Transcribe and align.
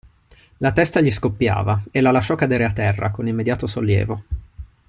La 0.57 0.71
testa 0.73 0.99
gli 0.99 1.11
scoppiava, 1.11 1.83
e 1.91 2.01
la 2.01 2.09
lasciò 2.09 2.33
cadere 2.33 2.63
a 2.65 2.71
terra, 2.73 3.11
con 3.11 3.27
immediato 3.27 3.67
sollievo. 3.67 4.23